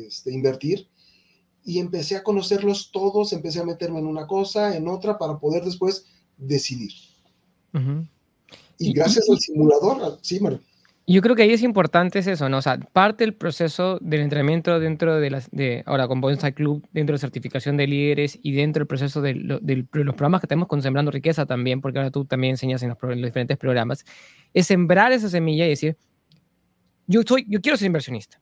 [0.07, 0.87] este, invertir
[1.65, 5.65] y empecé a conocerlos todos, empecé a meterme en una cosa, en otra, para poder
[5.65, 6.93] después decidir.
[8.79, 10.61] y, gracias al simulador, sí, Mario.
[11.07, 12.59] Yo creo que ahí es importante eso, ¿no?
[12.59, 16.87] O sea, parte del proceso del entrenamiento dentro de las, de, ahora con Bonsai Club,
[16.93, 20.81] dentro de certificación de líderes y dentro del proceso de, los programas que tenemos con
[20.81, 24.07] Sembrando Riqueza también, porque ahora tú también enseñas en los, en los, diferentes programas,
[24.55, 25.99] es sembrar esa semilla y decir,
[27.07, 28.41] yo, soy, yo quiero ser inversionista,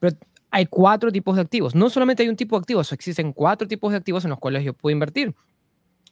[0.00, 0.16] pero
[0.50, 1.76] hay cuatro tipos de activos.
[1.76, 4.64] No solamente hay un tipo de activos, existen cuatro tipos de activos en los cuales
[4.64, 5.36] yo puedo invertir.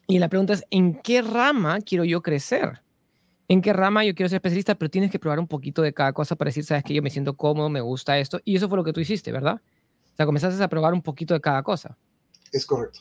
[0.06, 2.80] Y la pregunta es, ¿en qué rama quiero yo crecer?
[3.50, 4.76] ¿En qué rama yo quiero ser especialista?
[4.76, 7.10] Pero tienes que probar un poquito de cada cosa para decir, sabes que yo me
[7.10, 8.40] siento cómodo, me gusta esto.
[8.44, 9.60] Y eso fue lo que tú hiciste, ¿verdad?
[10.12, 11.98] O sea, comenzaste a probar un poquito de cada cosa.
[12.52, 13.00] Es correcto.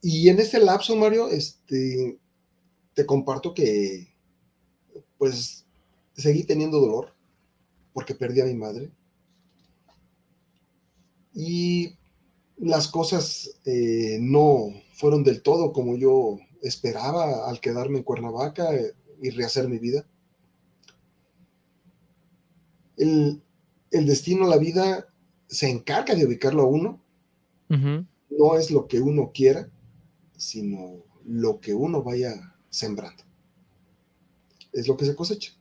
[0.00, 2.18] Y en este lapso, Mario, este,
[2.94, 4.14] te comparto que,
[5.18, 5.66] pues,
[6.14, 7.14] seguí teniendo dolor
[7.92, 8.90] porque perdí a mi madre
[11.34, 11.96] y
[12.56, 18.94] las cosas eh, no fueron del todo como yo esperaba al quedarme en Cuernavaca eh,
[19.20, 20.06] y rehacer mi vida.
[22.96, 23.42] El,
[23.90, 25.08] destino, la vida,
[25.46, 27.02] se encarga de ubicarlo a uno.
[27.68, 29.70] No es lo que uno quiera,
[30.36, 33.24] sino lo que uno vaya sembrando.
[34.72, 35.52] Es lo que se cosecha.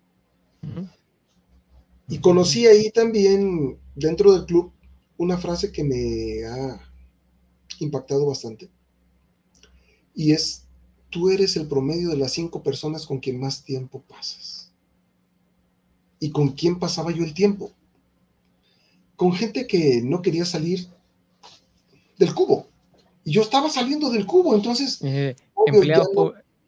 [2.08, 4.72] Y conocí ahí también, dentro del club,
[5.18, 6.80] una frase que me ha
[7.80, 8.70] impactado bastante.
[10.14, 10.65] Y es,
[11.16, 14.70] tú eres el promedio de las cinco personas con quien más tiempo pasas.
[16.20, 17.72] ¿Y con quién pasaba yo el tiempo?
[19.16, 20.90] Con gente que no quería salir
[22.18, 22.68] del cubo.
[23.24, 25.00] Y yo estaba saliendo del cubo, entonces...
[25.04, 26.10] Eh, empleados,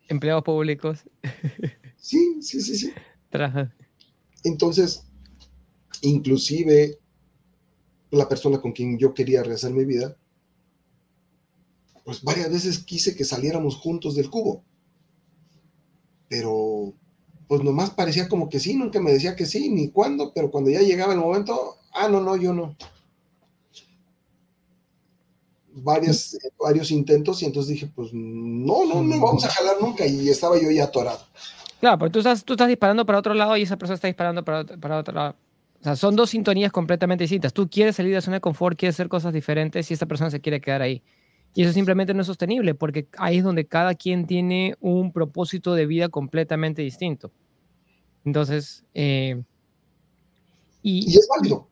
[0.08, 1.00] empleados, públicos.
[1.98, 2.94] Sí, sí, sí, sí.
[4.46, 5.04] Entonces,
[6.04, 7.00] inclusive
[8.12, 10.16] la persona con quien yo quería rehacer mi vida,
[12.08, 14.64] pues varias veces quise que saliéramos juntos del cubo.
[16.30, 16.94] Pero,
[17.50, 20.70] pues nomás parecía como que sí, nunca me decía que sí, ni cuándo, pero cuando
[20.70, 22.78] ya llegaba el momento, ah, no, no, yo no.
[25.74, 30.30] Varios, varios intentos y entonces dije, pues no, no, no vamos a jalar nunca y
[30.30, 31.20] estaba yo ya atorado.
[31.82, 34.46] Claro, pero tú estás, tú estás disparando para otro lado y esa persona está disparando
[34.46, 35.36] para, para otro lado.
[35.82, 37.52] O sea, son dos sintonías completamente distintas.
[37.52, 40.40] Tú quieres salir de zona de confort, quieres hacer cosas diferentes y esta persona se
[40.40, 41.04] quiere quedar ahí.
[41.54, 45.74] Y eso simplemente no es sostenible porque ahí es donde cada quien tiene un propósito
[45.74, 47.32] de vida completamente distinto.
[48.26, 49.42] Entonces, eh,
[50.84, 51.68] y, y, es válido.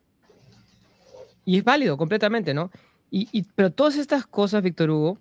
[1.46, 2.72] Y es válido completamente, ¿no?
[3.12, 5.20] Y, y, pero todas estas cosas, Víctor Hugo,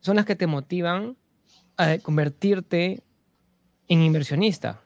[0.00, 1.16] son las que te motivan
[1.76, 3.02] a convertirte
[3.88, 4.82] en inversionista.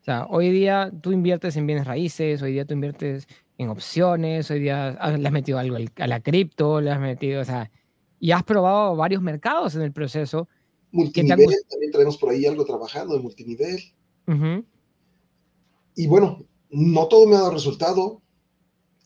[0.00, 4.50] O sea, hoy día tú inviertes en bienes raíces, hoy día tú inviertes en opciones,
[4.50, 7.70] hoy día le has metido algo a la cripto, le has metido, o sea,
[8.20, 10.46] y has probado varios mercados en el proceso.
[10.92, 13.80] Multinivel, también tenemos por ahí algo trabajando de multinivel.
[15.96, 18.22] Y bueno, no todo me ha dado resultado.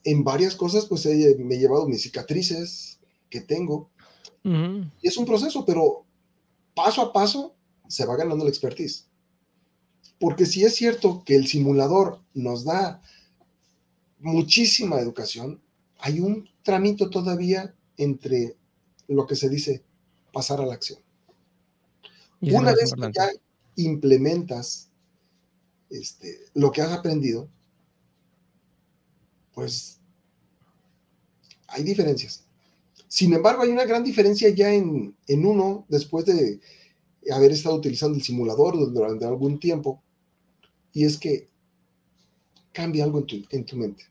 [0.02, 2.98] En varias cosas, pues me he llevado mis cicatrices
[3.30, 3.90] que tengo.
[4.42, 6.04] Y es un proceso, pero
[6.74, 7.54] paso a paso
[7.88, 9.08] se va ganando la expertise.
[10.18, 13.00] Porque si es cierto que el simulador nos da
[14.18, 15.60] muchísima educación,
[15.98, 18.56] hay un tramito todavía entre
[19.08, 19.82] lo que se dice
[20.32, 20.98] pasar a la acción.
[22.40, 23.30] Una vez que ya
[23.76, 24.90] implementas
[25.90, 27.48] este, lo que has aprendido,
[29.54, 30.00] pues
[31.68, 32.44] hay diferencias.
[33.08, 36.60] Sin embargo, hay una gran diferencia ya en, en uno después de
[37.32, 40.02] haber estado utilizando el simulador durante algún tiempo
[40.92, 41.48] y es que
[42.72, 44.04] cambia algo en tu, en tu mente.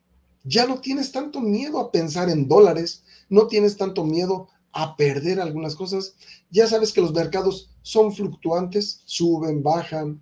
[0.44, 5.40] Ya no tienes tanto miedo a pensar en dólares, no tienes tanto miedo a perder
[5.40, 6.16] algunas cosas.
[6.50, 10.22] Ya sabes que los mercados son fluctuantes, suben, bajan,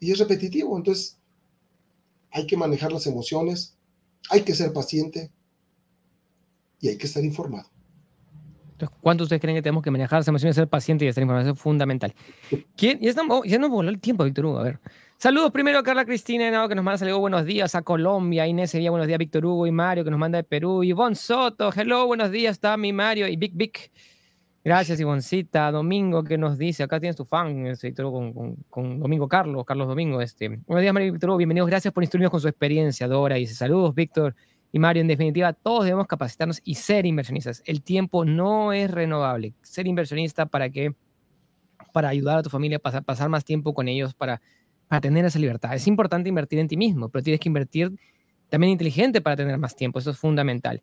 [0.00, 0.76] y es repetitivo.
[0.76, 1.18] Entonces,
[2.30, 3.76] hay que manejar las emociones,
[4.30, 5.30] hay que ser paciente
[6.80, 7.70] y hay que estar informado.
[8.72, 11.50] Entonces, ¿cuántos ustedes creen que tenemos que manejar las emociones, ser paciente y estar informado?
[11.50, 12.14] es fundamental.
[12.76, 13.00] ¿Quién?
[13.00, 14.58] Ya, estamos, ya nos voló el tiempo, Víctor Hugo.
[14.58, 14.80] A ver.
[15.18, 18.90] Saludos primero a Carla Cristina que nos manda saludos, buenos días a Colombia, Inés sería
[18.90, 22.30] buenos días, Víctor Hugo y Mario que nos manda de Perú, Ivonne Soto, hello, buenos
[22.30, 23.90] días, mi Mario y Big Big.
[24.62, 25.70] Gracias, Ivoncita.
[25.70, 26.82] Domingo, que nos dice?
[26.82, 30.20] Acá tienes tu fan, este, Víctor con, con, Domingo Carlos, Carlos Domingo.
[30.20, 30.48] Este.
[30.48, 31.36] Buenos días, Mario Víctor Hugo.
[31.38, 31.70] Bienvenidos.
[31.70, 33.36] Gracias por instruirnos con su experiencia, Dora.
[33.36, 34.34] Dice, saludos, Víctor
[34.72, 35.02] y Mario.
[35.02, 37.62] En definitiva, todos debemos capacitarnos y ser inversionistas.
[37.64, 39.54] El tiempo no es renovable.
[39.62, 40.96] Ser inversionista para qué?
[41.92, 44.42] Para ayudar a tu familia, pasar, pasar más tiempo con ellos, para
[44.88, 45.74] para tener esa libertad.
[45.74, 47.92] Es importante invertir en ti mismo, pero tienes que invertir
[48.48, 49.98] también inteligente para tener más tiempo.
[49.98, 50.82] Eso es fundamental.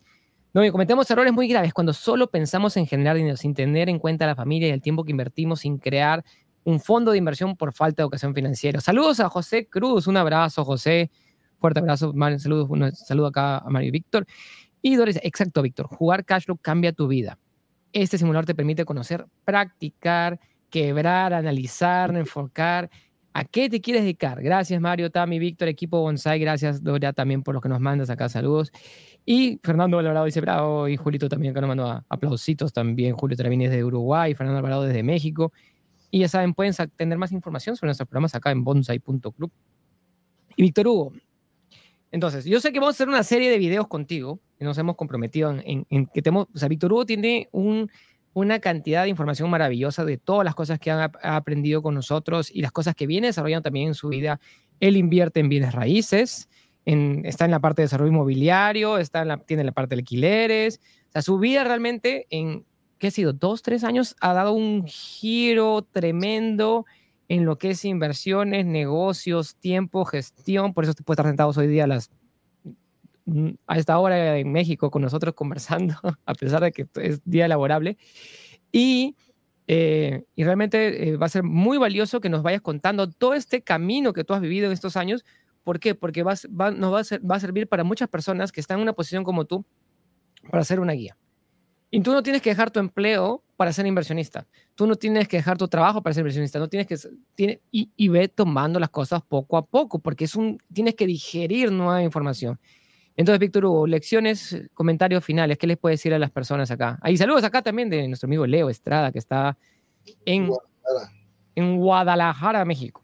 [0.53, 4.27] No, cometemos errores muy graves cuando solo pensamos en generar dinero sin tener en cuenta
[4.27, 6.23] la familia y el tiempo que invertimos sin crear
[6.63, 8.79] un fondo de inversión por falta de educación financiera.
[8.79, 11.09] Saludos a José Cruz, un abrazo, José.
[11.59, 14.27] Fuerte abrazo, saludos, un saludo acá a Mario y Víctor.
[14.81, 17.39] Y Doris, exacto, Víctor, jugar cashflow cambia tu vida.
[17.91, 20.39] Este simulador te permite conocer, practicar,
[20.69, 22.89] quebrar, analizar, enfocar
[23.35, 24.43] ¿A qué te quieres dedicar?
[24.43, 26.39] Gracias, Mario, Tami, Víctor, equipo Bonsai.
[26.39, 28.29] Gracias, Doria, también por los que nos mandas acá.
[28.29, 28.71] Saludos.
[29.25, 30.87] Y Fernando Alvarado dice bravo.
[30.87, 33.15] Y Julito también, acá nos mandó aplausitos también.
[33.15, 34.35] Julio Travini desde Uruguay.
[34.35, 35.51] Fernando Alvarado desde México.
[36.11, 39.51] Y ya saben, pueden tener más información sobre nuestros programas acá en bonsai.club.
[40.55, 41.13] Y Víctor Hugo.
[42.11, 44.39] Entonces, yo sé que vamos a hacer una serie de videos contigo.
[44.59, 46.49] Y nos hemos comprometido en, en que tenemos.
[46.53, 47.89] O sea, Víctor Hugo tiene un
[48.33, 52.61] una cantidad de información maravillosa de todas las cosas que ha, aprendido con nosotros y
[52.61, 54.39] las cosas que viene desarrollando también en su vida.
[54.79, 56.49] Él invierte en bienes raíces,
[56.85, 60.81] está en la parte de desarrollo inmobiliario, está en la, tiene la parte de alquileres.
[61.13, 62.65] O su vida realmente en,
[62.97, 63.33] ¿qué ha sido?
[63.33, 66.85] Dos, tres años ha dado un giro tremendo
[67.29, 70.73] en lo que es inversiones, negocios, tiempo, gestión.
[70.73, 72.09] Por eso te puedes estar sentados hoy día a las
[73.67, 77.97] a esta hora en México con nosotros conversando, a pesar de que es día laborable.
[78.71, 79.15] Y,
[79.67, 83.61] eh, y realmente eh, va a ser muy valioso que nos vayas contando todo este
[83.61, 85.23] camino que tú has vivido en estos años.
[85.63, 85.95] ¿Por qué?
[85.95, 86.35] Porque va,
[86.71, 89.65] nos va a, servir para muchas personas que están en una posición como tú
[90.51, 91.17] para ser una guía.
[91.89, 94.47] Y tú no tienes que dejar tu empleo para ser inversionista.
[94.73, 96.57] Tú no tienes que dejar tu trabajo para ser inversionista.
[96.57, 96.97] No tienes que
[97.71, 101.71] y, y ve tomando las cosas poco a poco, porque es un tienes que digerir
[101.71, 102.59] nueva información.
[103.15, 106.97] Entonces, Víctor Hugo, lecciones, comentarios finales, ¿qué les puede decir a las personas acá?
[107.01, 109.57] Ahí saludos acá también de nuestro amigo Leo Estrada, que está
[110.25, 111.13] en Guadalajara,
[111.55, 113.03] en Guadalajara México.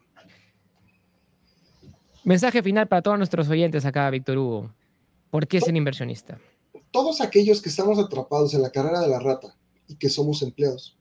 [2.24, 4.74] Mensaje final para todos nuestros oyentes acá, Víctor Hugo.
[5.30, 6.40] ¿Por qué ser inversionista?
[6.92, 9.56] Todos aquellos que estamos atrapados en la carrera de la rata
[9.88, 10.98] y que somos empleados,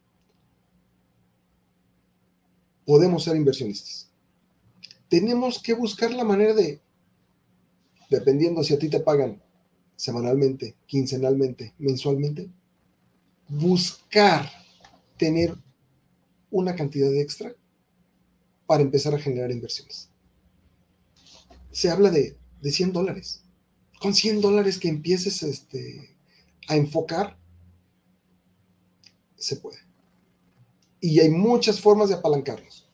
[2.85, 4.11] podemos ser inversionistas.
[5.09, 6.81] Tenemos que buscar la manera de
[8.09, 9.43] dependiendo si a ti te pagan
[9.97, 12.49] semanalmente, quincenalmente, mensualmente,
[13.49, 14.49] buscar
[15.17, 15.55] tener
[16.51, 17.53] una cantidad extra
[18.67, 20.09] para empezar a generar inversiones.
[21.71, 23.43] Se habla de, de 100 dólares.
[24.01, 26.17] Con 100 dólares que empieces este,
[26.69, 27.37] a enfocar,
[29.37, 29.79] se puede.
[31.01, 32.89] Y hay muchas formas de apalancarnos.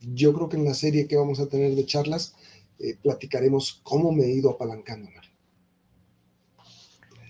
[0.00, 2.34] Yo creo que en la serie que vamos a tener de charlas
[2.82, 5.08] eh, platicaremos cómo me he ido apalancando.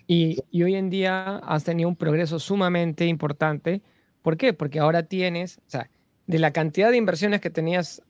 [0.07, 3.83] Y, hoy en día has tenido un progreso sumamente importante.
[4.23, 4.53] ¿Por qué?
[4.53, 5.91] Porque ahora tienes, o sea,
[6.27, 8.03] de la cantidad de inversiones que tenías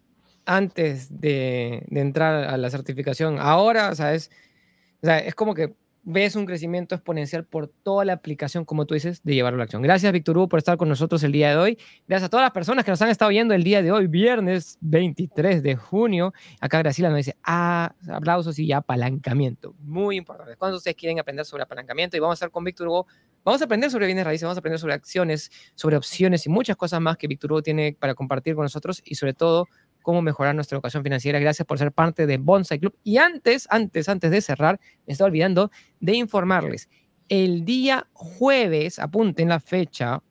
[0.44, 4.30] antes de, de entrar a la certificación, ahora, o sea, es,
[5.02, 8.94] o sea, es como que ves un crecimiento exponencial por toda la aplicación, como tú
[8.94, 9.82] dices, de llevarlo a la acción.
[9.82, 11.78] Gracias, Víctor Hugo, por estar con nosotros el día de hoy.
[12.08, 14.78] Gracias a todas las personas que nos han estado viendo el día de hoy, viernes
[14.80, 16.32] 23 de junio.
[16.60, 19.74] Acá Graciela nos dice, ah, aplausos y apalancamiento.
[19.80, 20.56] Muy importante.
[20.56, 23.06] Cuando ustedes quieren aprender sobre apalancamiento y vamos a estar con Víctor Hugo,
[23.44, 26.76] vamos a aprender sobre bienes raíces, vamos a aprender sobre acciones, sobre opciones y muchas
[26.76, 29.68] cosas más que Víctor Hugo tiene para compartir con nosotros y sobre todo
[30.02, 31.38] cómo mejorar nuestra educación financiera.
[31.38, 32.94] Gracias por ser parte de Bonsai Club.
[33.02, 36.88] Y antes, antes, antes de cerrar, me estaba olvidando de informarles.
[37.28, 40.22] El día jueves, apunten la fecha,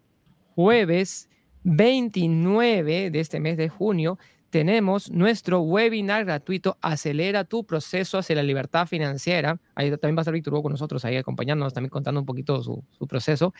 [0.55, 1.29] jueves
[1.63, 4.17] 29 de este mes de junio,
[4.51, 9.57] tenemos nuestro webinar gratuito Acelera tu proceso hacia la libertad financiera.
[9.75, 12.61] Ahí también va a estar Víctor Hugo con nosotros ahí acompañándonos, también contando un poquito
[12.61, 13.53] su, su proceso.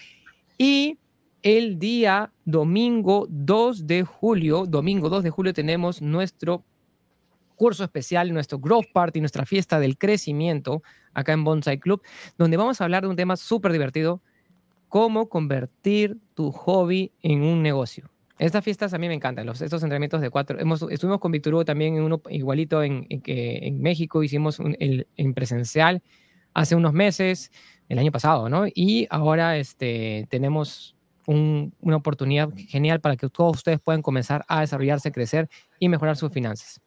[0.57, 0.97] Y
[1.43, 6.63] el día domingo 2 de julio, domingo 2 de julio tenemos nuestro
[7.55, 10.81] curso especial, nuestro Growth Party, nuestra fiesta del crecimiento
[11.13, 12.01] acá en Bonsai Club,
[12.37, 14.21] donde vamos a hablar de un tema súper divertido,
[14.87, 18.09] cómo convertir tu hobby en un negocio.
[18.39, 20.59] Estas fiestas a mí me encantan, los, estos entrenamientos de cuatro.
[20.59, 25.07] Hemos, estuvimos con Víctor Hugo también en uno igualito en, en, en México, hicimos el,
[25.15, 26.01] en presencial
[26.53, 27.51] hace unos meses,
[27.87, 28.65] el año pasado, ¿no?
[28.73, 30.95] Y ahora este, tenemos
[31.31, 36.31] una oportunidad genial para que todos ustedes puedan comenzar a desarrollarse, crecer y mejorar sus
[36.31, 36.81] finanzas.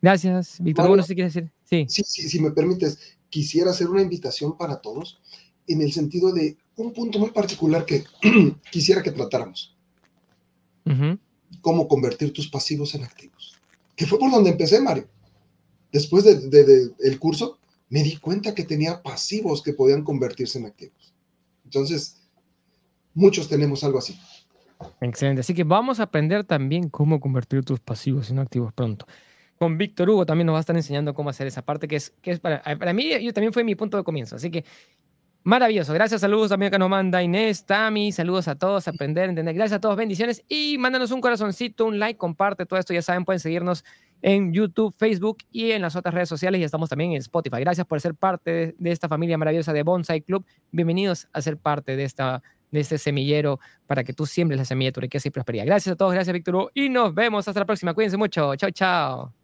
[0.00, 0.86] Gracias, Víctor.
[0.86, 1.52] Hugo, no sé si quieres decir.
[1.64, 1.86] Sí.
[1.88, 5.20] Sí, sí, si me permites, quisiera hacer una invitación para todos
[5.66, 8.04] en el sentido de un punto muy particular que
[8.70, 9.74] quisiera que tratáramos.
[11.60, 13.58] Cómo convertir tus pasivos en activos.
[13.94, 15.06] Que fue por donde empecé, Mario.
[15.92, 17.58] Después del de, el curso,
[17.90, 21.14] me di cuenta que tenía pasivos que podían convertirse en activos.
[21.64, 22.17] Entonces,
[23.18, 24.18] muchos tenemos algo así.
[25.00, 25.40] Excelente.
[25.40, 29.06] Así que vamos a aprender también cómo convertir tus pasivos en activos pronto.
[29.58, 32.10] Con Víctor Hugo también nos va a estar enseñando cómo hacer esa parte que es,
[32.22, 34.36] que es para, para mí, yo también fue mi punto de comienzo.
[34.36, 34.64] Así que
[35.48, 35.94] Maravilloso.
[35.94, 39.54] Gracias, saludos también que nos manda Inés, Tami, saludos a todos, aprender, entender.
[39.54, 42.92] Gracias a todos, bendiciones y mándanos un corazoncito, un like, comparte todo esto.
[42.92, 43.82] Ya saben, pueden seguirnos
[44.20, 47.60] en YouTube, Facebook y en las otras redes sociales y estamos también en Spotify.
[47.60, 50.44] Gracias por ser parte de, esta familia maravillosa de Bonsai Club.
[50.70, 54.88] Bienvenidos a ser parte de, esta, de este semillero para que tú siembres la semilla
[54.88, 55.66] de tu riqueza y prosperidad.
[55.66, 57.94] Gracias a todos, gracias Víctor y nos vemos hasta la próxima.
[57.94, 58.54] Cuídense mucho.
[58.56, 59.37] Chao, chao.